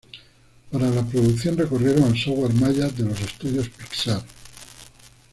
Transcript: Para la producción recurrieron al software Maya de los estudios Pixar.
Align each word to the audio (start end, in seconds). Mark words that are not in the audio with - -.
Para 0.71 0.89
la 0.89 1.05
producción 1.05 1.55
recurrieron 1.59 2.05
al 2.05 2.17
software 2.17 2.55
Maya 2.55 2.87
de 2.89 3.03
los 3.03 3.21
estudios 3.21 3.69
Pixar. 3.69 4.23